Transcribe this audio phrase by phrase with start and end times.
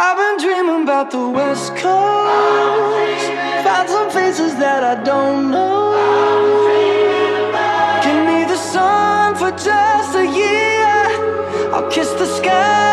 [0.00, 3.24] I've been dreaming about the West Coast.
[3.64, 5.90] Found some faces that I don't know.
[8.04, 11.72] Give me the sun for just a year.
[11.74, 12.87] I'll kiss the sky.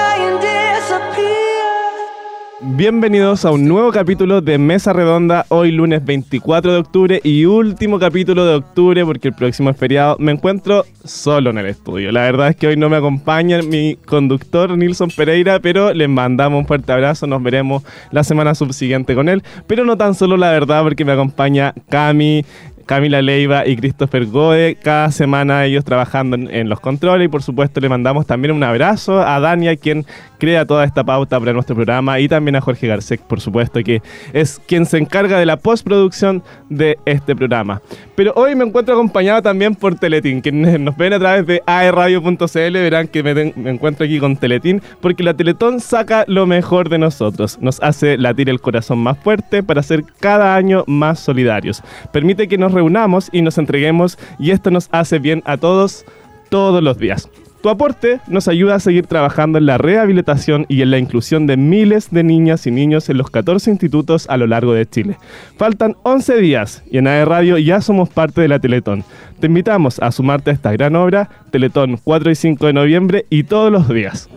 [2.77, 7.99] Bienvenidos a un nuevo capítulo de Mesa Redonda, hoy lunes 24 de octubre y último
[7.99, 10.17] capítulo de octubre porque el próximo es feriado.
[10.19, 12.11] Me encuentro solo en el estudio.
[12.11, 16.59] La verdad es que hoy no me acompaña mi conductor Nilson Pereira, pero les mandamos
[16.59, 17.27] un fuerte abrazo.
[17.27, 17.81] Nos veremos
[18.11, 19.41] la semana subsiguiente con él.
[19.67, 22.43] Pero no tan solo la verdad porque me acompaña Cami,
[22.85, 24.75] Camila Leiva y Christopher Gode.
[24.75, 28.63] Cada semana ellos trabajando en, en los controles y por supuesto le mandamos también un
[28.63, 30.05] abrazo a Dania, quien
[30.37, 34.01] crea toda esta pauta para nuestro programa y también a Jorge Garcek, por supuesto, que
[34.33, 37.81] es quien se encarga de la postproducción de este programa.
[38.15, 42.73] Pero hoy me encuentro acompañado también por Teletín, quienes nos ven a través de aerradio.cl
[42.73, 46.97] verán que me, me encuentro aquí con Teletín, porque la Teletón saca lo mejor de
[46.97, 51.81] nosotros, nos hace latir el corazón más fuerte para ser cada año más solidarios.
[52.11, 56.05] Permite que nos reunamos y nos entreguemos y esto nos hace bien a todos
[56.49, 57.29] todos los días.
[57.65, 61.57] Tu aporte nos ayuda a seguir trabajando en la rehabilitación y en la inclusión de
[61.57, 65.17] miles de niñas y niños en los 14 institutos a lo largo de Chile.
[65.57, 69.03] Faltan 11 días y en AE Radio ya somos parte de la Teletón.
[69.39, 73.41] Te invitamos a sumarte a esta gran obra, Teletón 4 y 5 de noviembre y
[73.45, 74.29] todos los días.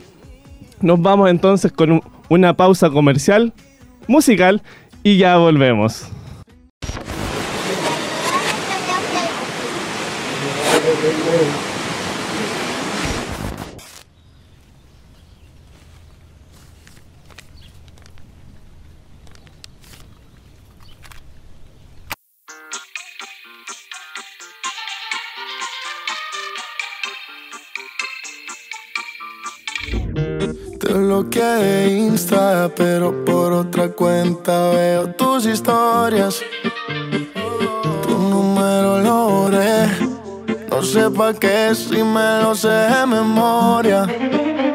[0.80, 3.52] Nos vamos entonces con un- una pausa comercial,
[4.06, 4.62] musical
[5.02, 6.10] y ya volvemos.
[31.18, 36.40] Bloqueé de Insta, pero por otra cuenta veo tus historias.
[38.02, 39.88] Tu número lo borré.
[40.70, 44.06] No sé pa' qué si me lo sé de memoria.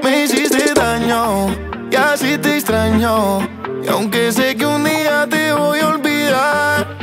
[0.04, 1.48] Me hiciste daño
[1.90, 3.40] y así te extraño.
[3.82, 6.98] Y aunque sé que un día te voy a olvidar,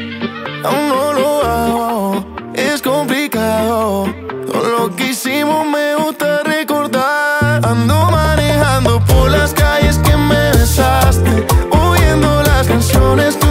[0.64, 2.24] aún no lo hago.
[2.52, 4.06] Es complicado.
[4.46, 5.89] Todo lo que hicimos me
[13.16, 13.49] canciones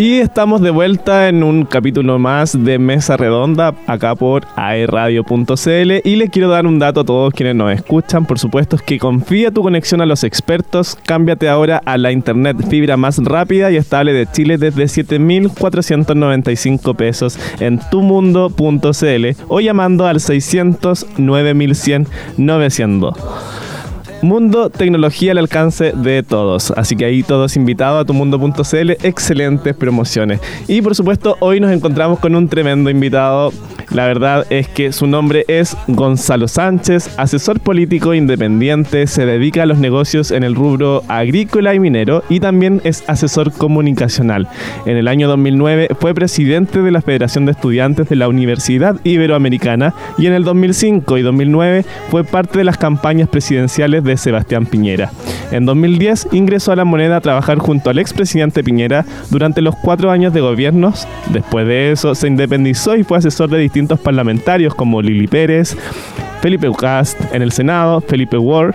[0.00, 5.92] Y estamos de vuelta en un capítulo más de Mesa Redonda, acá por aeradio.cl.
[6.04, 8.24] Y les quiero dar un dato a todos quienes nos escuchan.
[8.24, 10.96] Por supuesto, es que confía tu conexión a los expertos.
[11.04, 17.36] Cámbiate ahora a la internet fibra más rápida y estable de Chile desde 7,495 pesos
[17.58, 22.06] en tumundo.cl o llamando al 600 9100
[22.36, 23.67] 900.
[24.22, 26.72] Mundo, tecnología al alcance de todos.
[26.76, 28.90] Así que ahí todos invitados a tumundo.cl.
[29.02, 30.40] Excelentes promociones.
[30.66, 33.52] Y por supuesto, hoy nos encontramos con un tremendo invitado.
[33.90, 39.66] La verdad es que su nombre es Gonzalo Sánchez, asesor político independiente, se dedica a
[39.66, 44.46] los negocios en el rubro agrícola y minero y también es asesor comunicacional.
[44.84, 49.94] En el año 2009 fue presidente de la Federación de Estudiantes de la Universidad Iberoamericana
[50.18, 55.10] y en el 2005 y 2009 fue parte de las campañas presidenciales de Sebastián Piñera.
[55.50, 60.10] En 2010 ingresó a la moneda a trabajar junto al expresidente Piñera durante los cuatro
[60.10, 61.08] años de gobiernos.
[61.32, 65.76] Después de eso se independizó y fue asesor de distintos parlamentarios como Lili Pérez,
[66.40, 68.74] Felipe Ucast en el Senado, Felipe Ward,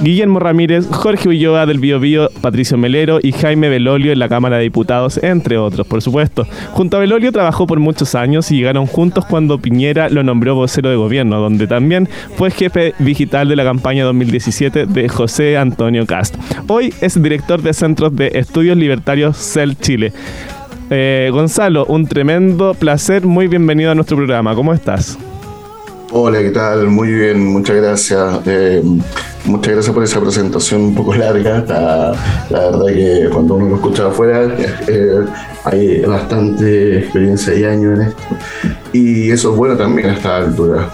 [0.00, 4.56] Guillermo Ramírez, Jorge Ulloa del Bio, Bio Patricio Melero y Jaime Belolio en la Cámara
[4.56, 6.46] de Diputados, entre otros, por supuesto.
[6.72, 10.90] Junto a Belolio trabajó por muchos años y llegaron juntos cuando Piñera lo nombró vocero
[10.90, 16.36] de gobierno, donde también fue jefe digital de la campaña 2017 de José Antonio Cast.
[16.66, 20.12] Hoy es director de Centros de Estudios Libertarios CEL Chile.
[20.90, 24.54] Eh, Gonzalo, un tremendo placer, muy bienvenido a nuestro programa.
[24.54, 25.18] ¿Cómo estás?
[26.10, 26.88] Hola, ¿qué tal?
[26.88, 28.40] Muy bien, muchas gracias.
[28.46, 28.82] Eh,
[29.44, 31.64] muchas gracias por esa presentación un poco larga.
[32.48, 34.48] La, verdad que cuando uno lo escucha afuera
[34.88, 35.26] eh,
[35.64, 38.22] hay bastante experiencia y años en esto.
[38.94, 40.88] Y eso es bueno también a esta altura.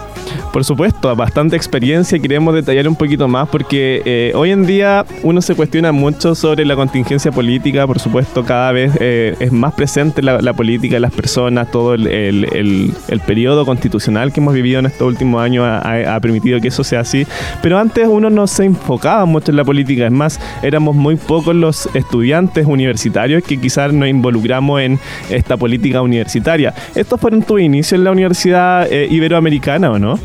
[0.51, 5.41] Por supuesto, bastante experiencia queremos detallar un poquito más porque eh, hoy en día uno
[5.41, 10.21] se cuestiona mucho sobre la contingencia política, por supuesto, cada vez eh, es más presente
[10.21, 15.41] la, política, las personas, todo el, el, periodo constitucional que hemos vivido en estos últimos
[15.41, 17.25] años ha, permitido que eso sea así,
[17.61, 21.55] pero antes uno no se enfocaba mucho en la política, es más, éramos muy pocos
[21.55, 24.99] los estudiantes universitarios que quizás nos involucramos en
[25.29, 26.73] esta política universitaria.
[26.93, 30.19] ¿Estos fueron tus inicios en la Universidad eh, Iberoamericana o no?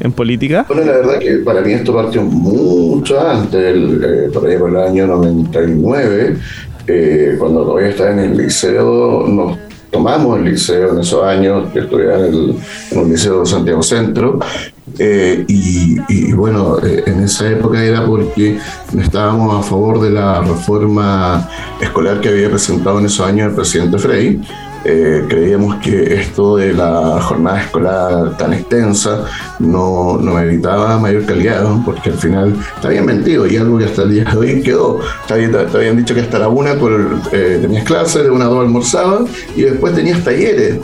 [0.00, 0.64] En política?
[0.66, 4.76] Bueno, la verdad que para mí esto partió mucho antes, eh, por ahí por el
[4.76, 6.36] año 99,
[6.86, 9.58] eh, cuando todavía estaba en el liceo, nos
[9.90, 14.38] tomamos el liceo en esos años, que estudiaba en, el, liceo de Santiago Centro,
[14.98, 18.58] eh, y, y, bueno, en esa época era porque
[18.98, 21.48] estábamos a favor de la reforma
[21.80, 24.40] escolar que había presentado en esos años el presidente Frey.
[24.84, 29.26] Eh, creíamos que esto de la jornada escolar tan extensa
[29.58, 34.02] no, no evitaba mayor calidad, porque al final está bien mentido y algo que hasta
[34.02, 35.00] el día de hoy quedó.
[35.26, 36.88] Te habían, dicho que hasta la una tú,
[37.32, 40.78] eh, tenías clases, de una a dos almorzabas y después tenías talleres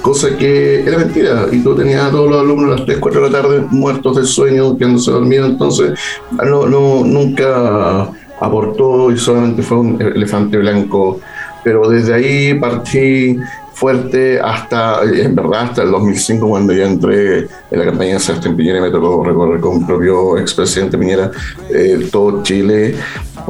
[0.00, 3.20] cosa que era mentira, y tú tenías a todos los alumnos a las 3, 4
[3.20, 5.98] de la tarde muertos del sueño, quedándose dormidos, entonces
[6.32, 8.08] no, no, nunca
[8.40, 11.20] aportó y solamente fue un elefante blanco
[11.62, 13.38] pero desde ahí partí
[13.80, 18.54] fuerte hasta, en verdad, hasta el 2005, cuando ya entré en la campaña de Sebastián
[18.54, 21.30] Piñera y me tocó recorrer con el propio expresidente Piñera
[21.74, 22.94] eh, todo Chile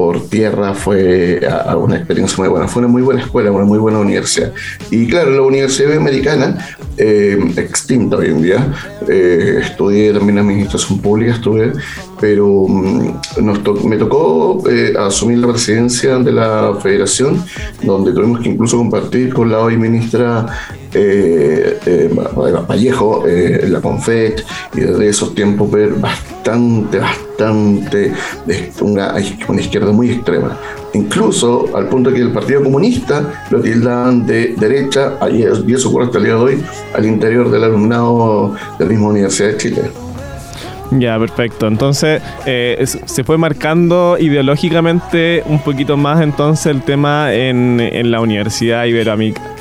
[0.00, 1.42] por tierra fue
[1.76, 2.66] una experiencia muy buena.
[2.66, 4.50] Fue una muy buena escuela, una muy buena universidad.
[4.90, 6.56] Y claro, la Universidad Americana,
[6.96, 8.72] eh, extinta hoy en día,
[9.06, 11.74] eh, estudié también administración pública, estuve,
[12.18, 17.44] pero mm, me tocó eh, asumir la presidencia de la federación,
[17.82, 20.46] donde tuvimos que incluso compartir con la hoy ministra
[20.94, 22.10] eh, eh,
[22.66, 24.42] Vallejo, eh, la Confet,
[24.74, 28.12] y desde esos tiempos ver bastante, bastante de
[28.80, 30.56] una, izquierda muy extrema.
[30.92, 36.18] Incluso al punto que el Partido Comunista lo tildaban de derecha, y eso ocurre hasta
[36.18, 36.62] el día de hoy,
[36.94, 39.82] al interior del alumnado de la misma Universidad de Chile.
[40.92, 41.68] Ya, perfecto.
[41.68, 48.20] Entonces, eh, se fue marcando ideológicamente un poquito más entonces el tema en, en la
[48.20, 48.86] Universidad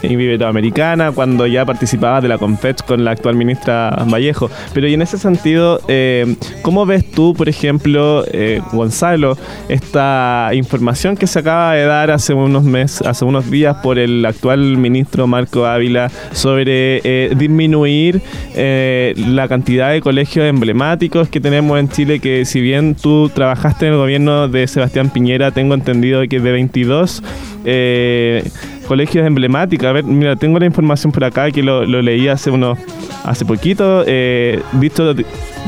[0.01, 4.49] Iberoamericana, cuando ya participaba de la CONFET con la actual ministra Vallejo.
[4.73, 9.37] Pero y en ese sentido, eh, ¿cómo ves tú, por ejemplo, eh, Gonzalo,
[9.67, 14.25] esta información que se acaba de dar hace unos meses, hace unos días por el
[14.25, 18.21] actual ministro Marco Ávila sobre disminuir
[18.55, 23.93] la cantidad de colegios emblemáticos que tenemos en Chile que si bien tú trabajaste en
[23.93, 27.23] el gobierno de Sebastián Piñera, tengo entendido que de 22
[27.65, 28.49] eh,
[28.89, 29.87] colegios emblemáticos.
[29.87, 32.77] A ver, mira, tengo la información por acá que lo, leí hace unos
[33.23, 35.13] hace poquito, eh, visto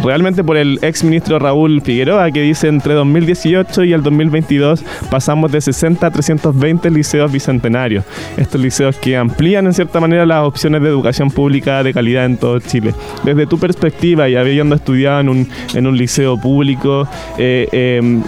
[0.03, 5.51] realmente por el ex ministro Raúl Figueroa, que dice entre 2018 y el 2022 pasamos
[5.51, 8.03] de 60 a 320 liceos bicentenarios.
[8.37, 12.37] Estos liceos que amplían en cierta manera las opciones de educación pública de calidad en
[12.37, 12.95] todo Chile.
[13.23, 18.23] Desde tu perspectiva y habiendo estudiado en un, en un liceo público, eh, em,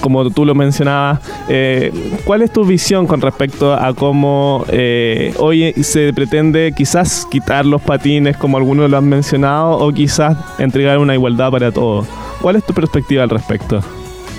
[0.00, 1.92] como tú lo mencionabas, eh,
[2.24, 7.82] ¿cuál es tu visión con respecto a cómo eh, hoy se pretende quizás quitar los
[7.82, 12.06] patines, como algunos lo han mencionado, o quizás entregar una igualdad para todos?
[12.40, 13.80] ¿Cuál es tu perspectiva al respecto?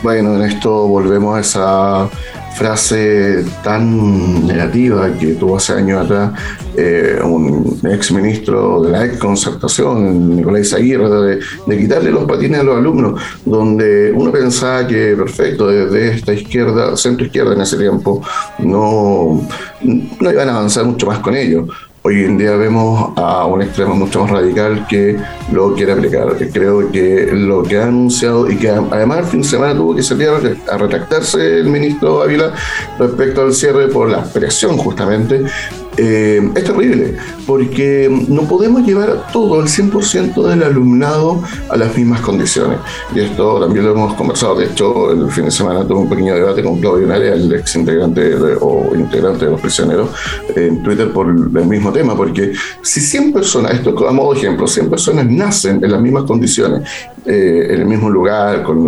[0.04, 2.10] Bueno, en esto volvemos a esa
[2.56, 6.32] frase tan negativa que tuvo hace años atrás
[6.78, 12.62] eh, un ex ministro de la ex concertación, Nicolás Aguirre, de, de, quitarle los patines
[12.62, 17.78] a los alumnos, donde uno pensaba que perfecto, desde esta izquierda, centro izquierda en ese
[17.78, 18.22] tiempo,
[18.60, 19.48] no,
[20.20, 21.70] no iban a avanzar mucho más con ellos.
[22.08, 25.18] Hoy en día vemos a un extremo mucho más radical que
[25.52, 26.38] lo quiere aplicar.
[26.54, 30.04] Creo que lo que ha anunciado y que además el fin de semana tuvo que
[30.04, 32.54] salir a retractarse el ministro Ávila
[33.00, 35.46] respecto al cierre por la presión justamente,
[35.98, 42.22] eh, es terrible, porque no podemos llevar todo el 100% del alumnado a las mismas
[42.22, 42.80] condiciones.
[43.14, 44.56] Y esto también lo hemos conversado.
[44.56, 47.76] De hecho, el fin de semana tuve un pequeño debate con Claudio Narea, el ex
[47.76, 50.10] integrante o integrante de los prisioneros,
[50.56, 54.68] en Twitter por el mismo tema, porque si 100 personas, esto a modo de ejemplo,
[54.68, 56.88] 100 personas nacen en las mismas condiciones,
[57.26, 58.86] eh, en el mismo lugar, con,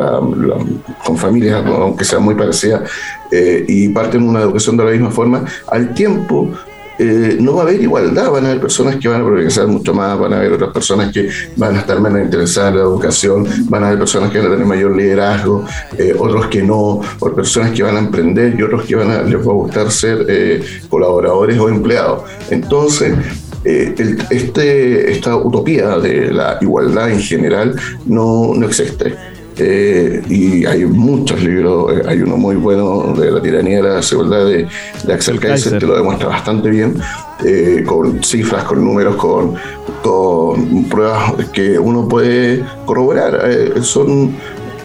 [1.05, 2.89] con familias, aunque sean muy parecidas,
[3.31, 6.51] eh, y parten una educación de la misma forma, al tiempo
[6.99, 9.93] eh, no va a haber igualdad, van a haber personas que van a progresar mucho
[9.93, 13.47] más, van a haber otras personas que van a estar menos interesadas en la educación,
[13.69, 15.65] van a haber personas que van a tener mayor liderazgo,
[15.97, 19.21] eh, otros que no, o personas que van a emprender y otros que van a,
[19.21, 22.23] les va a gustar ser eh, colaboradores o empleados.
[22.49, 23.15] Entonces,
[23.63, 27.75] este, esta utopía de la igualdad en general
[28.05, 29.36] no, no existe.
[29.59, 33.95] Eh, y hay muchos libros, eh, hay uno muy bueno de la tiranía de la
[33.95, 34.67] desigualdad de,
[35.03, 36.95] de Axel Kaiser, que lo demuestra bastante bien,
[37.43, 39.55] eh, con cifras, con números, con,
[40.03, 43.73] con pruebas que uno puede corroborar.
[43.81, 44.35] son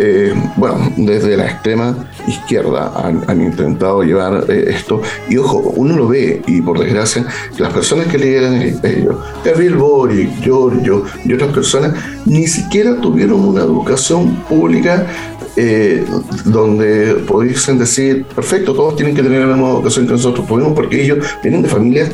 [0.05, 1.95] eh, bueno, desde la extrema
[2.27, 5.01] izquierda han, intentado llevar eh, esto.
[5.29, 7.25] Y ojo, uno lo ve, y por desgracia,
[7.57, 11.93] las personas que lideran ellos, Gabriel Boric, Giorgio y otras personas,
[12.27, 15.07] ni siquiera tuvieron una educación pública
[15.55, 16.05] eh,
[16.47, 21.01] donde pudiesen decir, perfecto, todos tienen que tener la misma educación que nosotros podemos, porque
[21.01, 22.11] ellos vienen de familias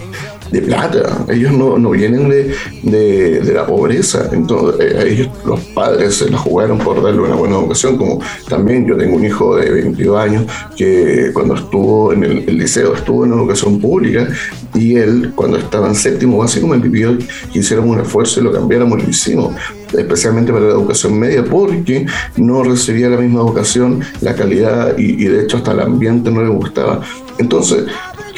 [0.51, 6.17] de plata, ellos no, no vienen de, de, la pobreza, entonces eh, ellos, los padres
[6.17, 9.71] se la jugaron por darle una buena educación, como también yo tengo un hijo de
[9.71, 10.45] 22 años
[10.77, 14.29] que cuando estuvo en el, liceo estuvo en educación pública
[14.75, 17.17] y él cuando estaba en séptimo básico me pidió
[17.53, 19.55] que hiciéramos un esfuerzo y lo cambiáramos, lo hicimos
[19.97, 25.29] especialmente para la educación media, porque no recibía la misma educación, la calidad y, y
[25.29, 27.01] de hecho hasta el ambiente no le gustaba.
[27.39, 27.85] Entonces,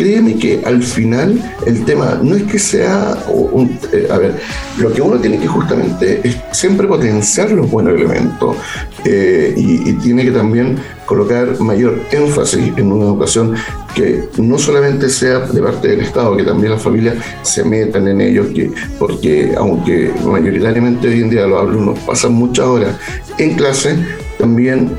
[0.01, 4.35] créeme que al final el tema no es que sea, un, eh, a ver,
[4.79, 8.57] lo que uno tiene que justamente es siempre potenciar los buenos elementos
[9.05, 13.55] eh, y, tiene que también colocar mayor énfasis en una educación
[13.95, 18.23] que no solamente sea de parte del Estado, que también las familias se metan en
[18.23, 22.97] ellos, que, porque aunque mayoritariamente hoy en día los alumnos pasan muchas horas
[23.37, 23.97] en clase,
[24.39, 24.93] también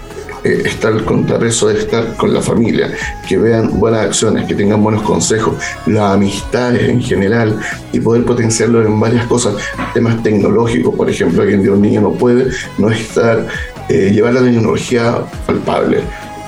[0.43, 2.91] eh, estar el contrapeso de estar con la familia,
[3.27, 5.55] que vean buenas acciones, que tengan buenos consejos,
[5.85, 7.59] las amistades en general
[7.93, 9.55] y poder potenciarlo en varias cosas,
[9.93, 13.45] temas tecnológicos, por ejemplo, hoy en día un niño no puede no estar,
[13.87, 15.99] eh, llevar la tecnología palpable.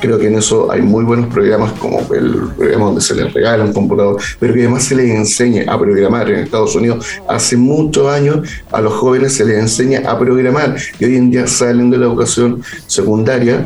[0.01, 3.63] Creo que en eso hay muy buenos programas como el programa donde se les regala
[3.63, 6.29] un computador, pero que además se les enseñe a programar.
[6.29, 8.39] En Estados Unidos hace muchos años
[8.71, 12.07] a los jóvenes se les enseña a programar y hoy en día salen de la
[12.07, 13.65] educación secundaria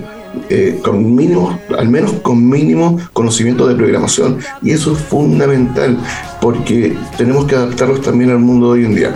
[0.49, 4.39] eh, con mínimo, al menos con mínimo conocimiento de programación.
[4.61, 5.97] Y eso es fundamental
[6.41, 9.15] porque tenemos que adaptarlos también al mundo de hoy en día.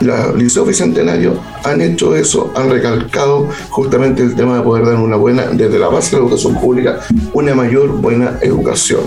[0.00, 5.16] La Liceo Bicentenario han hecho eso, han recalcado justamente el tema de poder dar una
[5.16, 7.00] buena, desde la base de la educación pública,
[7.32, 9.00] una mayor buena educación.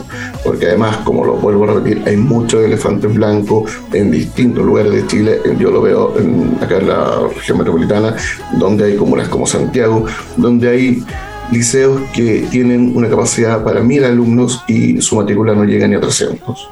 [0.44, 5.06] Porque además, como lo vuelvo a repetir, hay muchos elefantes blancos en distintos lugares de
[5.06, 5.40] Chile.
[5.60, 6.16] Yo lo veo
[6.60, 8.16] acá en la región metropolitana,
[8.58, 10.06] donde hay comunas como Santiago,
[10.38, 11.04] donde hay
[11.52, 16.00] liceos que tienen una capacidad para mil alumnos y su matrícula no llega ni a
[16.00, 16.70] 300.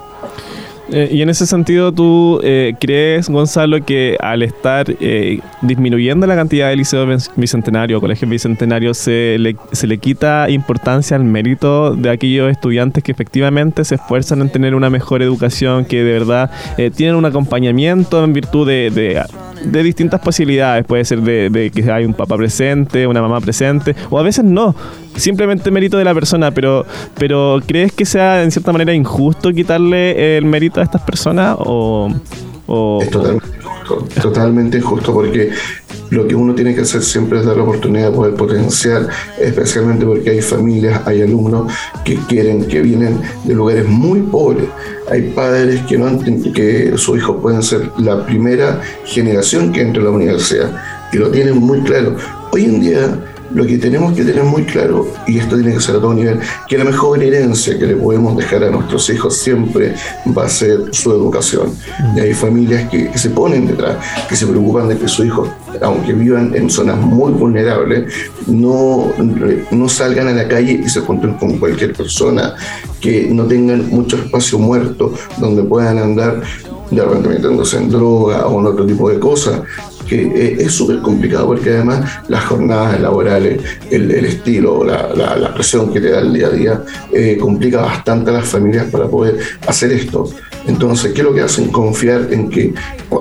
[0.90, 6.36] Eh, y en ese sentido, ¿tú eh, crees, Gonzalo, que al estar eh, disminuyendo la
[6.36, 11.94] cantidad de liceos bicentenarios o colegios bicentenarios se le, se le quita importancia al mérito
[11.94, 16.52] de aquellos estudiantes que efectivamente se esfuerzan en tener una mejor educación, que de verdad
[16.78, 19.22] eh, tienen un acompañamiento en virtud de,
[19.72, 20.86] distintas posibilidades.
[20.86, 24.44] Puede ser de, de, que hay un papá presente, una mamá presente, o a veces
[24.44, 24.76] no.
[25.16, 26.86] Simplemente mérito de la persona, pero,
[27.18, 31.58] pero ¿crees que sea en cierta manera injusto quitarle el mérito a estas personas?
[33.02, 33.58] Es totalmente
[34.22, 35.52] totalmente injusto porque
[36.10, 39.10] lo que uno tiene que hacer siempre es dar la oportunidad de poder potenciar,
[39.40, 41.72] especialmente porque hay familias, hay alumnos
[42.06, 44.68] que quieren, que vienen de lugares muy pobres.
[45.10, 46.18] Hay padres que no
[46.54, 50.82] que sus hijos pueden ser la primera generación que entre a la universidad
[51.12, 52.16] y lo tienen muy claro.
[52.52, 53.20] Hoy en día
[53.54, 56.40] lo que tenemos que tener muy claro, y esto tiene que ser a todo nivel,
[56.68, 59.96] que la mejor herencia que le podemos dejar a nuestros hijos siempre
[60.38, 61.74] va a ser su educación.
[62.16, 65.50] Y hay familias que, se ponen detrás, que se preocupan de que sus hijos,
[65.82, 68.14] aunque vivan en zonas muy vulnerables,
[68.48, 69.12] no,
[69.72, 72.56] no salgan a la calle y se junten con cualquier persona,
[73.00, 76.42] que no tengan mucho espacio muerto donde puedan andar
[76.92, 79.62] de repente metiéndose en droga o en otro tipo de cosas,
[80.08, 83.62] que eh, es súper complicado porque además las jornadas laborales,
[83.92, 88.30] el, estilo, la, la, presión que te da el día a día, eh, complica bastante
[88.30, 89.38] a las familias para poder
[89.68, 90.30] hacer esto.
[90.68, 91.70] Entonces, ¿qué es lo que hacen?
[91.72, 92.74] Confiar en que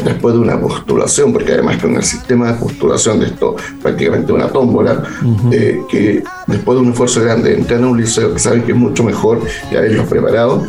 [0.05, 4.49] después de una postulación, porque además con el sistema de postulación de esto prácticamente una
[4.49, 5.03] tómbola,
[5.53, 8.79] eh, que después de un esfuerzo grande entrar a un liceo que saben que es
[8.79, 9.41] mucho mejor
[9.71, 10.67] y haberlos preparado,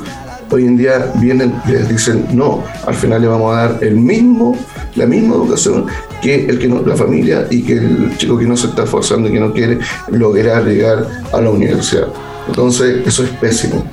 [0.51, 4.58] hoy en día vienen les dicen, no, al final le vamos a dar el mismo,
[4.96, 5.86] la misma educación
[6.22, 9.30] que el que no, la familia y que el chico que no se está esforzando
[9.30, 9.80] y que no quiere
[10.12, 12.08] lograr llegar a la universidad.
[12.48, 13.86] Entonces, eso es pésimo.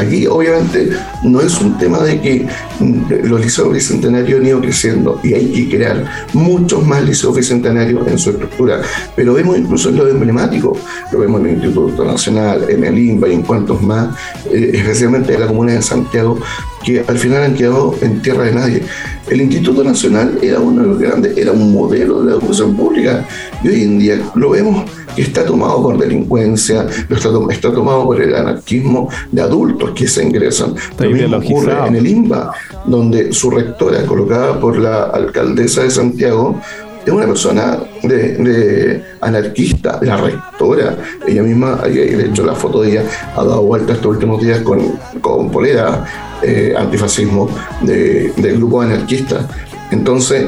[0.00, 0.90] Aquí obviamente
[1.22, 2.46] no es un tema de que
[2.80, 8.06] mm, los liceos bicentenarios han ido creciendo y hay que crear muchos más liceos bicentenarios
[8.08, 8.80] en su estructura,
[9.14, 10.74] pero vemos incluso en lo emblemático,
[11.12, 14.16] lo vemos en el Instituto Nacional, en el INBA y en cuantos más,
[14.50, 16.38] eh, especialmente en la Comuna de Santiago,
[16.84, 18.82] que al final han quedado en tierra de nadie.
[19.28, 23.26] El Instituto Nacional era uno de los grandes, era un modelo de la educación pública
[23.62, 28.04] y hoy en día lo vemos que está tomado por delincuencia, lo está, está tomado
[28.04, 30.74] por el anarquismo de adultos que se ingresan.
[30.98, 32.52] Lo mismo ocurre en el INBA,
[32.86, 36.60] donde su rectora, colocada por la alcaldesa de Santiago,
[37.04, 40.96] es una persona de, anarquista, la rectora.
[41.26, 43.04] Ella misma, de hecho, la foto de ella
[43.34, 44.80] ha dado vuelta estos últimos días con,
[45.20, 46.04] con polera
[46.42, 47.48] eh, antifascismo
[47.82, 49.48] de, del grupo anarquista.
[49.90, 50.46] Entonces,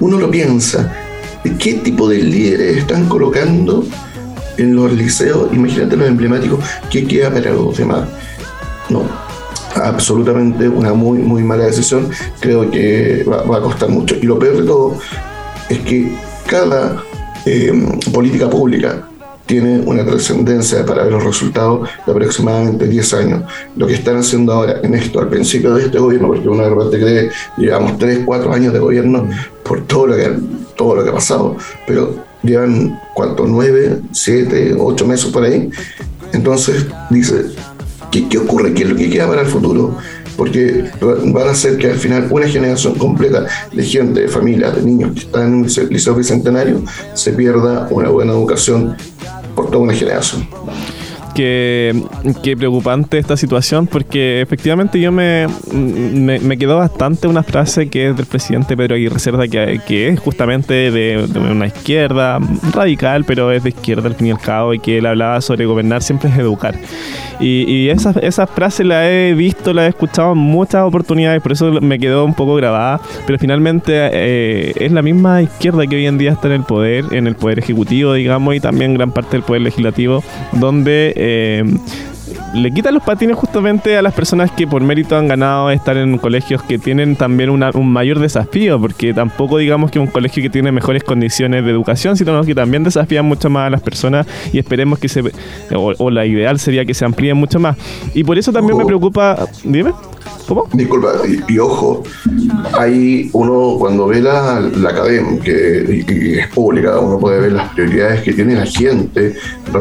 [0.00, 0.92] uno lo piensa,
[1.58, 3.84] ¿qué tipo de líderes están colocando
[4.56, 5.52] en los liceos?
[5.52, 6.60] Imagínate los emblemáticos,
[6.90, 8.08] ¿qué queda para los demás?
[8.88, 9.04] No,
[9.74, 12.08] absolutamente una muy, muy mala decisión.
[12.40, 14.14] Creo que va, a costar mucho.
[14.16, 14.98] Y lo peor de todo
[15.68, 16.12] es que
[16.46, 17.02] cada
[17.44, 17.72] eh,
[18.12, 19.08] política pública
[19.48, 23.42] tiene una trascendencia para ver los resultados de aproximadamente 10 años.
[23.76, 26.68] Lo que están haciendo ahora en esto, al principio de este gobierno, porque uno de
[26.68, 29.26] repente cree, llevamos 3, 4 años de gobierno
[29.64, 30.38] por todo lo que,
[30.76, 33.46] todo lo que ha pasado, pero llevan, ¿cuánto?
[33.46, 35.70] 9, 7, 8 meses por ahí.
[36.34, 37.46] Entonces, dice,
[38.10, 38.74] ¿qué, qué ocurre?
[38.74, 39.96] ¿Qué es lo que queda para el futuro?
[40.38, 44.82] Porque van a hacer que al final una generación completa de gente, de familias, de
[44.82, 46.80] niños que están en un liceo bicentenario
[47.12, 48.96] se pierda una buena educación
[49.56, 50.48] por toda una generación.
[51.38, 58.16] Qué, preocupante esta situación porque efectivamente yo me, me, quedó bastante una frase que es
[58.16, 62.40] del presidente Pedro Aguirre Cerda que, que es justamente de, una izquierda
[62.72, 65.64] radical pero es de izquierda al fin y al cabo y que él hablaba sobre
[65.64, 66.74] gobernar siempre es educar.
[67.40, 71.52] Y, y esa, esa frase la he visto, la he escuchado en muchas oportunidades, por
[71.52, 76.06] eso me quedó un poco grabada, pero finalmente eh, es la misma izquierda que hoy
[76.06, 79.36] en día está en el poder, en el poder ejecutivo, digamos, y también gran parte
[79.36, 81.12] del poder legislativo, donde...
[82.54, 86.18] le quitan los patines justamente a las personas que por mérito han ganado estar en
[86.18, 90.72] colegios que tienen también un mayor desafío, porque tampoco digamos que un colegio que tiene
[90.72, 94.98] mejores condiciones de educación, sino que también desafían mucho más a las personas y esperemos
[94.98, 95.22] que se,
[95.74, 97.76] o, la ideal sería que se amplíen mucho más.
[98.14, 99.92] Y por eso también me preocupa, dime.
[100.72, 101.12] Disculpa,
[101.46, 102.02] y, ojo,
[102.72, 108.22] hay uno cuando ve la, la academia, que es pública, uno puede ver las prioridades
[108.22, 109.34] que tiene la gente,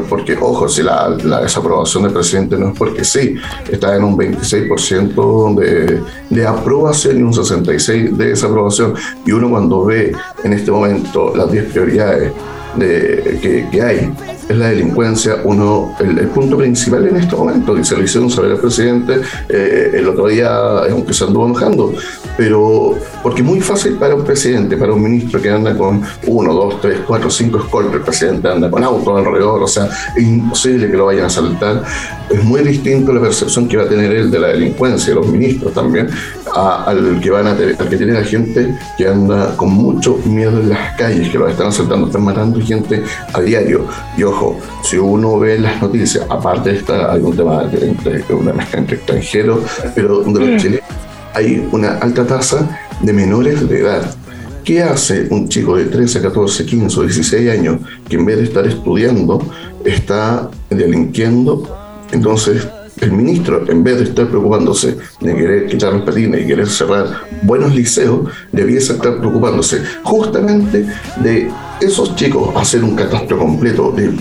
[0.09, 3.35] porque, ojo, si la, la desaprobación del presidente no es porque sí,
[3.71, 8.93] está en un 26% de, de aprobación y un 66% de desaprobación,
[9.25, 12.33] y uno cuando ve en este momento las 10 prioridades
[12.77, 14.11] de, que, hay
[14.49, 15.37] es la delincuencia.
[15.43, 19.91] Uno, el, punto principal en este momento, y se lo hicieron saber al presidente eh,
[19.93, 20.49] el otro día,
[20.89, 21.93] aunque se anduvo enojando,
[22.37, 26.53] pero porque es muy fácil para un presidente, para un ministro que anda con uno,
[26.53, 30.89] dos, tres, cuatro, cinco escoltas, el presidente anda con auto alrededor, o sea, es imposible
[30.89, 31.83] que lo vayan a saltar.
[32.29, 35.73] Es muy distinto la percepción que va a tener él de la delincuencia, los ministros
[35.73, 36.09] también,
[36.53, 40.59] al que van a tener, al que tiene la gente que anda con mucho miedo
[40.59, 43.03] en las calles, que lo están asaltando, están matando gente
[43.33, 43.85] a diario.
[44.17, 48.79] Y ojo, si uno ve las noticias, aparte de hay un tema de, una mezcla
[48.79, 49.59] entre extranjeros,
[49.95, 50.85] pero donde los chilenos
[51.33, 52.67] hay una alta tasa
[53.01, 54.15] de menores de edad.
[54.63, 58.43] ¿Qué hace un chico de 13, 14, 15 o 16 años que en vez de
[58.43, 59.41] estar estudiando
[59.85, 61.63] está delinquiendo?
[62.11, 62.67] Entonces,
[63.01, 67.27] el ministro, en vez de estar preocupándose de querer quitar los patines y querer cerrar
[67.43, 70.85] buenos liceos, debiese estar preocupándose justamente
[71.17, 71.49] de
[71.81, 74.11] esos chicos hacer un catastro completo de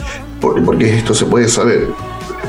[0.41, 1.89] por, qué esto se puede saber,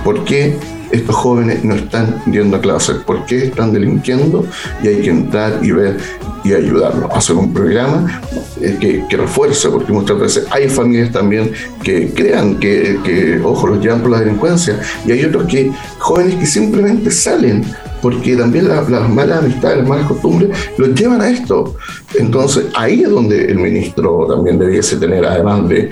[0.04, 0.58] por qué
[0.92, 4.46] estos jóvenes no están yendo a clases, por qué están delinquiendo
[4.84, 5.98] y hay que entrar y ver
[6.44, 7.12] y ayudarlos.
[7.12, 8.22] Hacer un programa
[8.62, 11.52] eh, que, que, refuerce, porque muchas veces hay familias también
[11.84, 14.80] que crean que, que, ojo, los llevan por la delincuencia.
[15.06, 17.66] Y hay otros que, jóvenes que simplemente salen
[18.02, 21.76] porque también las malas amistades, las malas costumbres los llevan a esto.
[22.18, 25.92] Entonces ahí es donde el ministro también debiese tener, además de,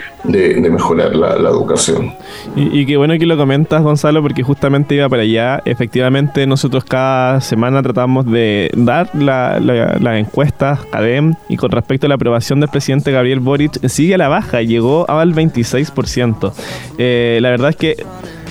[0.69, 2.13] mejorar la, educación.
[2.55, 5.61] Y, qué bueno que lo comentas, Gonzalo, porque justamente iba para allá.
[5.65, 12.09] Efectivamente, nosotros cada semana tratamos de dar las la, encuestas CADEM y con respecto a
[12.09, 16.53] la aprobación del presidente Gabriel Boric, sigue a la baja, llegó al 26%.
[16.97, 17.97] Eh, la verdad es que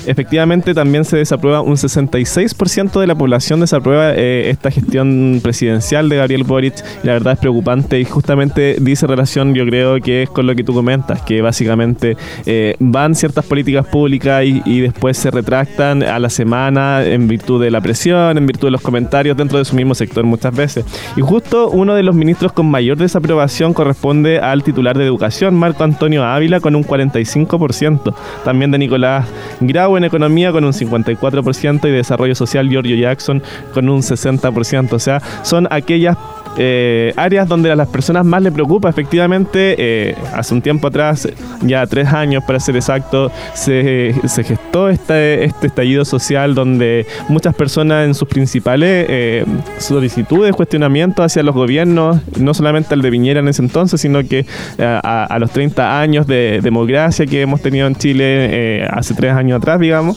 [0.07, 6.17] efectivamente también se desaprueba un 66% de la población desaprueba eh, esta gestión presidencial de
[6.17, 10.47] Gabriel Boric la verdad es preocupante y justamente dice relación yo creo que es con
[10.47, 15.31] lo que tú comentas que básicamente eh, van ciertas políticas públicas y, y, después se
[15.31, 19.59] retractan a la semana en virtud de la presión, en virtud de los comentarios dentro
[19.59, 20.85] de su mismo sector muchas veces.
[21.17, 25.85] Y justo uno de los ministros con mayor desaprobación corresponde al titular de educación Marco
[25.85, 28.15] Antonio Ávila con un 45%
[28.45, 29.27] también de Nicolás
[29.61, 34.93] Grau en economía con un 54% y desarrollo social Giorgio Jackson con un 60%.
[34.93, 36.17] O sea, son aquellas
[36.57, 38.89] eh, áreas donde a las personas más le preocupa.
[38.89, 41.29] Efectivamente, eh, hace un tiempo atrás,
[41.63, 44.15] ya tres años para ser exacto, se,
[44.45, 49.45] gestó este, estallido social donde muchas personas en sus principales eh,
[49.79, 54.47] solicitudes, cuestionamientos hacia los gobiernos, no solamente el de Viñera en ese entonces, sino que
[54.79, 59.59] a, a los 30 años de democracia que hemos tenido en Chile hace tres años
[59.59, 60.17] atrás, digamos,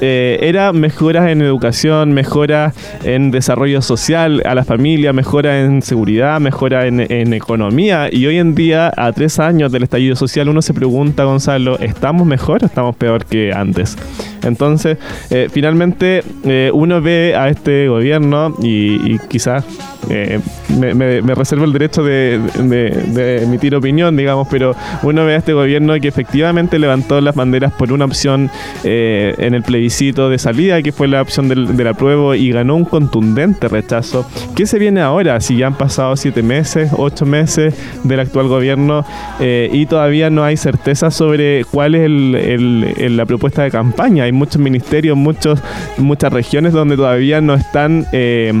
[0.00, 6.40] eh, era mejoras en educación, mejoras en desarrollo social a la familia, mejora en seguridad,
[6.40, 6.98] mejora en,
[7.32, 8.08] economía.
[8.10, 12.26] Y hoy en día, a tres años del estallido social, uno se pregunta, Gonzalo, ¿estamos
[12.26, 13.96] mejor o estamos peor que antes?
[14.42, 14.98] Entonces,
[15.30, 19.64] eh, finalmente, eh, uno ve a este gobierno y, quizás
[20.78, 22.40] me, reservo el derecho de,
[23.42, 27.92] emitir opinión, digamos, pero uno ve a este gobierno que efectivamente levantó las banderas por
[27.92, 28.50] una opción
[28.84, 32.84] en el plebiscito de salida, que fue la opción del, del apruebo, y ganó un
[32.84, 34.26] contundente rechazo.
[34.54, 35.40] ¿Qué se viene ahora?
[35.40, 37.74] Si ya han pasado siete meses, ocho meses
[38.04, 39.04] del actual gobierno
[39.40, 44.27] eh, y todavía no hay certeza sobre cuál es el, la propuesta de campaña.
[44.28, 45.58] Hay muchos ministerios, muchos,
[45.96, 48.06] muchas regiones donde todavía no están...
[48.12, 48.52] Eh,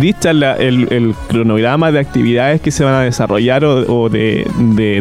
[0.00, 4.46] dicha el, cronograma de actividades que se van a desarrollar o, de,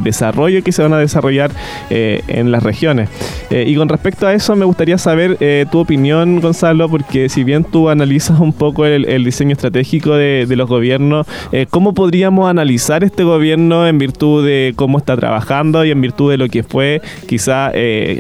[0.04, 1.52] desarrollo que se van a desarrollar
[1.90, 3.10] eh, en las regiones.
[3.50, 7.44] Eh, y con respecto a eso, me gustaría saber eh, tu opinión, Gonzalo, porque si
[7.44, 11.28] bien tú analizas un poco el, diseño estratégico de, los gobiernos,
[11.70, 16.38] ¿cómo podríamos analizar este gobierno en virtud de cómo está trabajando y en virtud de
[16.38, 17.72] lo que fue quizá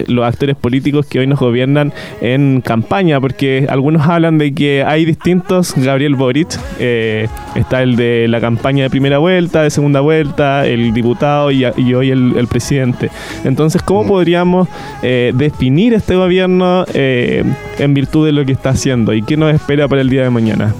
[0.08, 3.20] los actores políticos que hoy nos gobiernan en campaña?
[3.20, 6.31] Porque algunos hablan de que hay distintos Gabriel Boric
[6.80, 11.66] eh, está el de la campaña de primera vuelta, de segunda vuelta, el diputado y,
[11.66, 13.10] hoy el, presidente.
[13.44, 14.08] Entonces, ¿cómo mm.
[14.08, 14.68] podríamos
[15.02, 17.44] eh, definir este gobierno eh,
[17.78, 20.30] en virtud de lo que está haciendo y qué nos espera para el día de
[20.30, 20.74] mañana?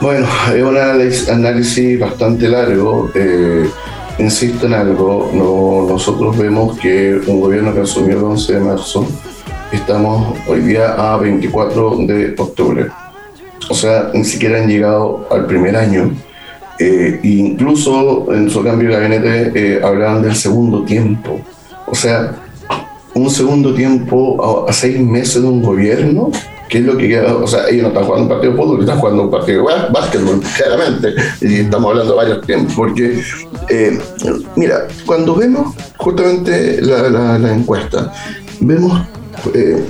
[0.00, 3.10] Bueno, es un análisis, bastante largo.
[4.18, 9.06] insisto en algo, nosotros vemos que un gobierno que asumió el 11 de marzo,
[9.72, 13.01] estamos hoy día a 24 de octubre
[13.68, 16.12] o sea, ni siquiera han llegado al primer año.
[16.78, 21.40] Eh, incluso en su cambio de gabinete eh, hablaban del segundo tiempo.
[21.86, 22.34] O sea,
[23.14, 26.30] un segundo tiempo a, seis meses de un gobierno
[26.72, 27.34] ¿Qué es lo que queda?
[27.34, 29.74] O sea, ellos no están jugando un partido de fútbol, están jugando un partido de
[29.92, 31.08] básquetbol, claramente.
[31.42, 33.22] Y estamos hablando de varios tiempos, porque,
[33.68, 33.98] eh,
[34.56, 38.10] mira, cuando vemos justamente la, encuesta,
[38.60, 39.06] vemos
[39.54, 39.84] eh,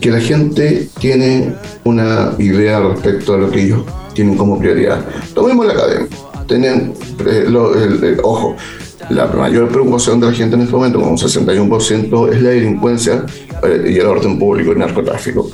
[0.00, 3.82] que la gente tiene una idea respecto a lo que ellos
[4.14, 5.04] tienen como prioridad.
[5.34, 6.08] Tomemos la academia.
[6.46, 6.94] Tienen,
[7.26, 8.56] eh, ojo,
[9.08, 13.24] la mayor preocupación de la gente en este momento, con un 61%, es la delincuencia
[13.86, 15.50] y el orden público y el narcotráfico.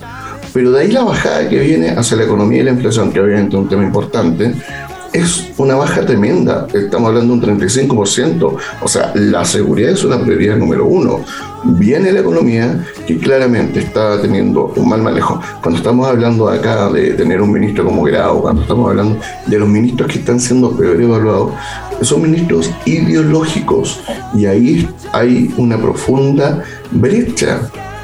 [0.52, 3.56] Pero de ahí la bajada que viene hacia la economía y la inflación, que obviamente
[3.56, 4.54] es un tema importante,
[5.12, 6.66] es una baja tremenda.
[6.72, 8.56] Estamos hablando de un 35%.
[8.80, 11.20] O sea, la seguridad es una prioridad número uno.
[11.64, 15.40] Viene la economía, que claramente está teniendo un mal manejo.
[15.62, 19.68] Cuando estamos hablando acá de tener un ministro como Grado, cuando estamos hablando de los
[19.68, 21.52] ministros que están siendo peor evaluados,
[22.02, 24.00] son ministros ideológicos.
[24.34, 27.60] Y ahí hay una profunda brecha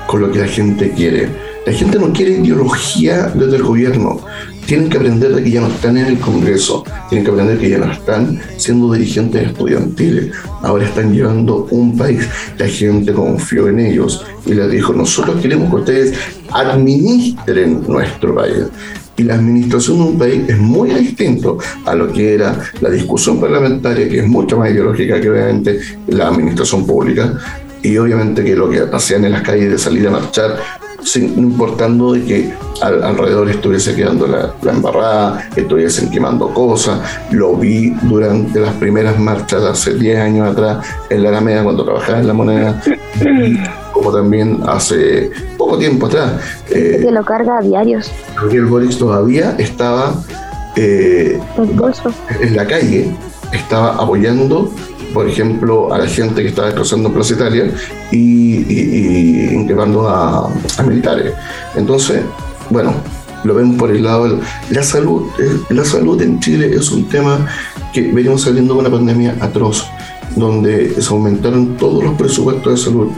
[0.07, 1.52] con lo que la gente quiere.
[1.65, 4.21] La gente no quiere ideología desde el gobierno.
[4.67, 7.71] Tienen que aprender de que ya no están en el Congreso, tienen que aprender que
[7.71, 10.33] ya no están siendo dirigentes estudiantiles.
[10.63, 12.29] Ahora están llevando un país.
[12.59, 16.19] La gente confió en ellos y les dijo, nosotros queremos que ustedes
[16.51, 18.65] administren nuestro país.
[19.17, 23.41] Y la administración de un país es muy distinto a lo que era la discusión
[23.41, 27.39] parlamentaria, que es mucho más ideológica que obviamente la administración pública.
[27.83, 30.57] Y obviamente que lo que hacían en las calles de salir a marchar
[31.05, 37.01] sin, importando de que alrededor estuviese quedando la, embarrada, estuviesen quemando cosas.
[37.31, 41.85] Lo vi durante las primeras marchas de hace 10 años atrás en la Alameda cuando
[41.85, 42.83] trabajaba en la moneda,
[43.93, 46.33] como también hace poco tiempo atrás.
[46.71, 48.11] Eh, que lo carga a diarios.
[48.51, 50.15] el Boris todavía estaba
[50.77, 51.39] eh,
[52.41, 53.11] en la calle,
[53.53, 54.73] estaba apoyando
[55.13, 57.71] por ejemplo, a la gente que estaba destrozando Plaza Italia
[58.11, 59.67] y, y,
[60.09, 60.49] a,
[60.87, 61.33] militares.
[61.77, 62.23] Entonces,
[62.71, 62.95] bueno,
[63.45, 65.29] lo vemos por el lado de la salud.
[65.39, 67.47] Eh, la salud en Chile es un tema
[67.93, 69.85] que venimos saliendo de una pandemia atroz
[70.37, 73.09] donde se aumentaron todos los presupuestos de salud,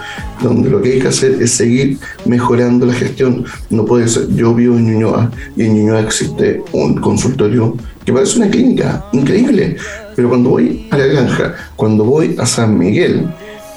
[0.43, 3.45] donde lo que hay que hacer es seguir mejorando la gestión.
[3.71, 8.39] No puede ser, yo vivo en Ñuñoa y en Ñuñoa existe un consultorio que parece
[8.39, 9.77] una clínica increíble,
[10.15, 13.27] pero cuando voy a la granja, cuando voy a San Miguel,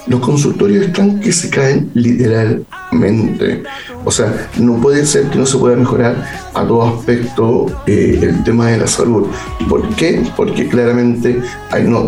[0.07, 3.63] los consultorios están que se caen literalmente.
[4.05, 6.15] O sea, no puede ser que no se pueda mejorar
[6.53, 9.27] a todo aspecto eh, el tema de la salud.
[9.67, 10.23] ¿Por qué?
[10.35, 11.41] Porque claramente
[11.71, 12.07] hay no,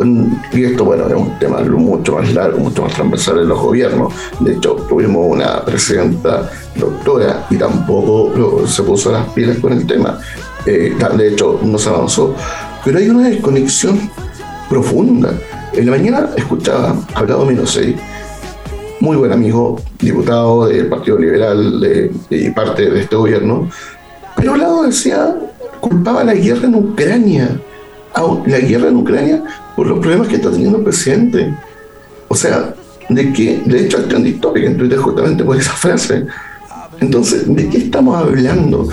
[0.54, 4.14] y esto bueno es un tema mucho más largo, mucho más transversal en los gobiernos.
[4.40, 10.20] De hecho, tuvimos una presidenta doctora y tampoco se puso las pilas con el tema.
[10.66, 12.36] Eh, de hecho, no se avanzó.
[12.84, 14.10] Pero hay una desconexión
[14.70, 15.34] profunda.
[15.74, 17.96] En la mañana escuchaba a Menosei,
[19.00, 23.70] muy buen amigo, diputado del Partido Liberal de, y parte de este gobierno,
[24.36, 25.36] pero Brado decía,
[25.82, 27.60] culpaba la guerra en Ucrania,
[28.46, 29.44] la guerra en Ucrania
[29.76, 31.54] por los problemas que está teniendo el presidente.
[32.30, 32.74] O sea,
[33.10, 36.26] de que, de hecho, hay un que en Twitter justamente por esa frase.
[37.02, 38.88] Entonces, ¿de qué estamos hablando?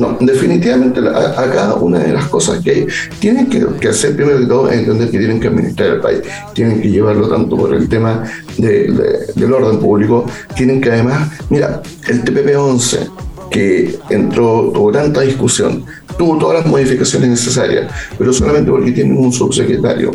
[0.00, 2.86] No, definitivamente acá una de las cosas que
[3.18, 6.20] tienen que, hacer primero de todo es entender que tienen que administrar el país,
[6.54, 8.24] tienen que llevarlo tanto por el tema
[8.56, 10.24] del orden público,
[10.56, 13.10] tienen que además, mira, el TPP-11
[13.50, 15.84] que entró, tuvo tanta discusión,
[16.16, 20.12] tuvo todas las modificaciones necesarias, pero solamente porque tienen un subsecretario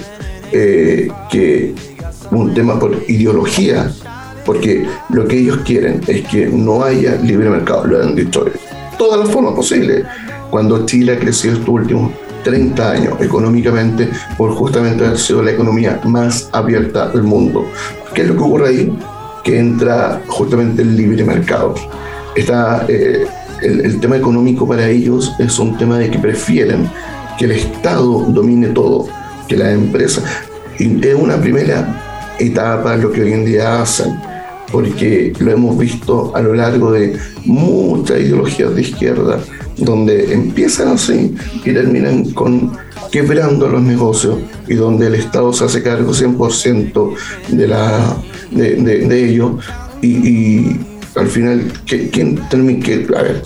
[0.51, 1.75] eh, que
[2.31, 3.91] un tema por ideología,
[4.47, 8.45] porque lo que ellos quieren es que no haya libre mercado, lo han dicho
[8.97, 10.05] todas las formas posibles.
[10.49, 12.11] Cuando Chile ha crecido estos últimos
[12.45, 17.65] 30 años económicamente por justamente haber sido la economía más abierta del mundo.
[18.13, 18.99] ¿Qué es lo que ocurre ahí?
[19.43, 21.75] Que entra justamente el libre mercado.
[22.35, 23.25] Está, eh,
[23.61, 26.89] el, tema económico para ellos es un tema de que prefieren
[27.37, 29.07] que el Estado domine todo,
[29.47, 30.21] que la empresa.
[30.77, 34.19] Y es una primera etapa lo que hoy en día hacen
[34.75, 39.39] porque lo hemos visto a lo largo de muchas ideologías de izquierda,
[39.77, 41.33] donde empiezan así
[41.63, 42.73] y terminan con
[43.09, 47.13] quebrando los negocios y donde el Estado se hace cargo 100%
[47.51, 48.17] de, la,
[48.51, 49.57] de, de, ello
[50.01, 50.75] y
[51.15, 52.85] al final, ¿quién termina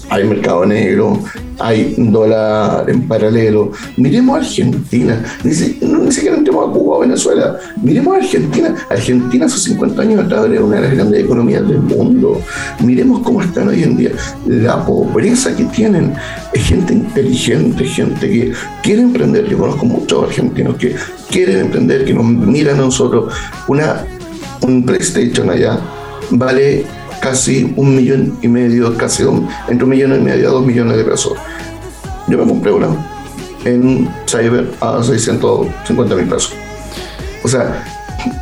[0.10, 1.20] hay mercado negro,
[1.60, 3.72] hay dólar en paralelo.
[3.98, 6.38] Miremos Argentina, ni, siquiera
[6.96, 7.58] a Venezuela.
[7.82, 8.76] Miremos a Argentina.
[8.90, 12.42] Argentina hace 50 años atrás era una de las grandes economías del mundo.
[12.84, 14.12] Miremos cómo están hoy en día.
[14.48, 16.14] La pobreza que tienen
[16.54, 19.48] es gente inteligente, gente que quiere emprender.
[19.48, 20.96] Yo conozco muchos argentinos que
[21.30, 23.34] quieren emprender, que nos miran a nosotros.
[23.68, 24.06] Una,
[24.62, 25.80] un PlayStation allá
[26.32, 26.86] vale
[27.22, 30.98] casi un millón y medio, casi dos, entre un millón y medio a dos millones
[30.98, 31.34] de pesos.
[32.28, 32.88] Yo me compré una
[33.66, 36.54] en Cyber a 650 mil pesos.
[37.50, 37.84] O sea,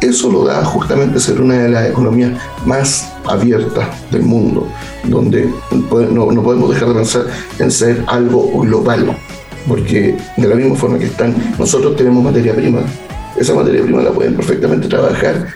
[0.01, 2.33] eso lo da justamente ser una de las economías
[2.65, 4.67] más abiertas del mundo,
[5.05, 5.49] donde
[6.11, 7.25] no, podemos dejar de pensar
[7.57, 9.17] en ser algo global,
[9.65, 12.81] porque de la misma forma que están, nosotros tenemos materia prima,
[13.39, 15.53] esa materia prima la pueden perfectamente trabajar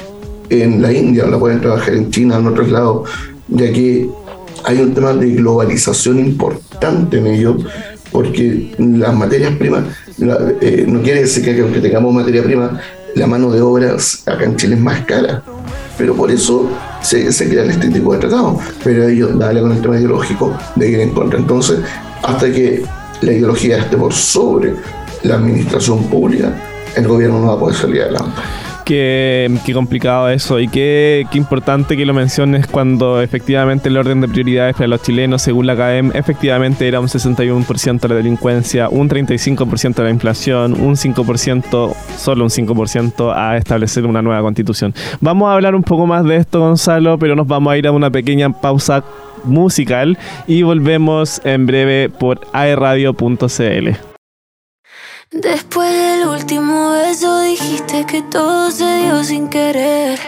[0.48, 3.10] en la India, la pueden trabajar en China, en otros lados,
[3.50, 4.10] ya que
[4.64, 7.58] hay un tema de globalización importante en ello,
[8.14, 9.84] porque las materias primas,
[10.62, 12.80] eh, no quiere decir que aunque tengamos materia prima,
[13.16, 13.96] la mano de obra
[14.26, 15.44] acá en Chile es más cara.
[15.98, 16.70] Pero por eso
[17.02, 18.58] se, se crean este tipo de tratados.
[18.84, 21.40] Pero ellos, dale con el tema ideológico, de ir en contra.
[21.40, 21.80] Entonces,
[22.24, 22.84] hasta que
[23.22, 24.76] la ideología esté por sobre
[25.24, 26.54] la administración pública,
[26.96, 28.42] el gobierno no va a poder salir adelante.
[28.92, 34.74] Qué, complicado eso y qué, importante que lo menciones cuando efectivamente el orden de prioridades
[34.76, 40.10] para los chilenos, según la CAEM, efectivamente era un 61% la delincuencia, un 35% la
[40.10, 44.94] inflación, un 5%, solo un 5% a establecer una nueva constitución.
[45.22, 47.94] Vamos a hablar un poco más de esto, Gonzalo, pero nos vamos a ir a
[47.94, 49.06] una pequeña pausa
[49.46, 54.11] musical y volvemos en breve por aerradio.cl.
[55.34, 60.20] Después del último beso dijiste que todo se dio sin querer.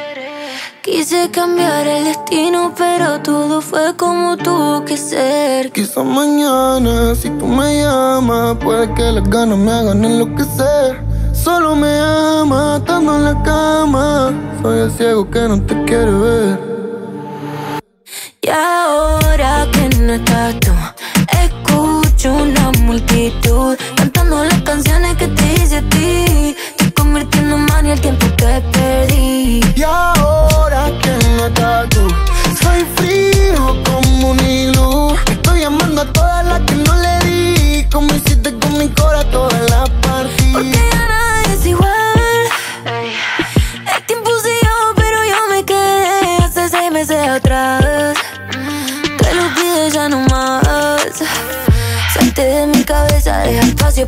[0.81, 5.73] Quise cambiar el destino, pero todo fue como tuvo que ser.
[5.73, 11.03] Quizá mañana, si tú me llamas, puede que las ganas me hagan enloquecer.
[11.33, 14.31] Solo me ama, estando en la cama.
[14.61, 16.59] Soy el ciego que no te quiere ver.
[18.41, 20.71] Y ahora que no estás tú
[22.25, 23.75] una multitud
[24.41, 26.55] las canciones que te hice a ti.
[26.71, 29.61] Estoy convirtiendo en mani el tiempo que perdí.
[29.75, 29.83] Y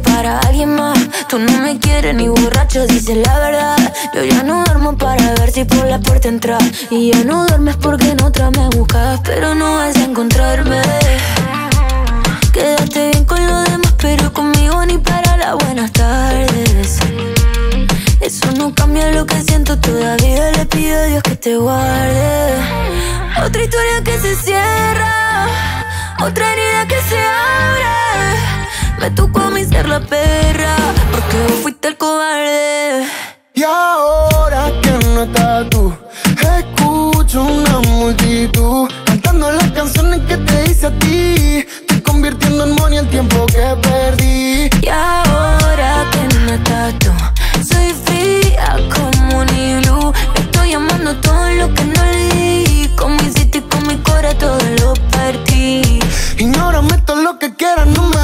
[0.06, 0.98] para alguien más.
[1.28, 3.94] Tú no me quieres ni borracho, dices la verdad.
[4.14, 6.64] Yo ya no duermo para ver si por la puerta entras.
[6.90, 10.82] Y ya no duermes porque en otra me buscas, pero no vas a encontrarme.
[12.54, 17.00] Quédate bien con lo demás, pero conmigo ni para las buenas tardes.
[18.22, 22.54] Eso no cambia lo que siento, todavía le pido a Dios que te guarde.
[23.46, 25.48] Otra historia que se cierra,
[26.22, 28.05] otra herida que se abre.
[29.00, 30.76] Me tocó a mí ser la perra,
[31.12, 33.06] porque fuiste el cobarde.
[33.54, 35.94] Y ahora que no estás tú,
[36.58, 41.66] escucho una multitud cantando las canciones que te hice a ti.
[41.82, 44.70] Estoy convirtiendo en money el tiempo que perdí.
[44.82, 47.12] Y ahora que no estás tú,
[47.64, 50.14] soy fría como un iglú.
[50.36, 52.90] Estoy amando todo lo que no le di.
[52.98, 56.00] Como hiciste con mi corazón, todo lo partí.
[56.38, 58.15] Ignórame todo lo que quieras, no me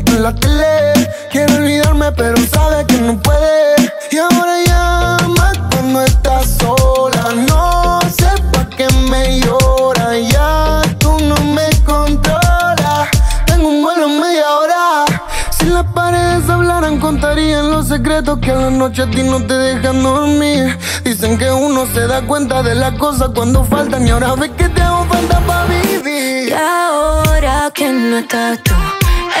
[0.00, 1.10] party, en la tele.
[1.30, 3.92] Quiero olvidarme, pero sabe que no puede.
[4.10, 7.34] Y ahora llama cuando estás sola.
[7.48, 10.18] No sé pa' qué me llora.
[10.18, 13.08] Ya tú no me controlas.
[13.46, 15.04] Tengo un vuelo en media hora.
[15.50, 19.54] Si las paredes hablaran, contarían los secretos que a la noche a ti no te
[19.54, 20.78] dejan dormir.
[21.04, 24.68] Dicen que uno se da cuenta de las cosas cuando faltan y ahora ves que
[24.68, 26.48] te hago falta para vivir.
[26.48, 28.74] Y ahora que no estás tú,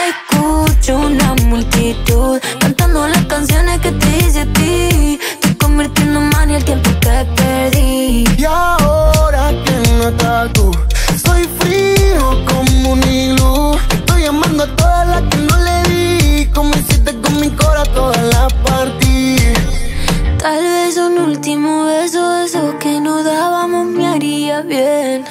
[0.08, 5.18] escucho una multitud cantando las canciones que te hice a ti.
[5.34, 8.24] Estoy convirtiendo en mani el tiempo que perdí.
[8.36, 10.70] Y ahora que no estás tú,
[11.24, 13.78] soy frío como un iglú.
[13.92, 18.22] Estoy amando a todas las que no le di, como hiciste con mi corazón toda
[18.22, 19.36] la partí.
[20.38, 25.24] Tal vez un último beso, eso que no dábamos me haría bien.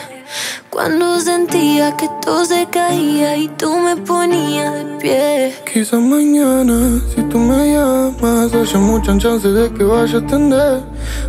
[0.71, 5.53] Cuando sentía que todo se caía y tú me ponías de pie.
[5.71, 10.81] Quizás mañana, si tú me llamas, haya muchas chances de que vaya a atender.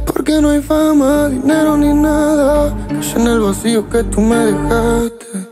[0.07, 5.52] Porque no hay fama, dinero ni nada que en el vacío que tú me dejaste.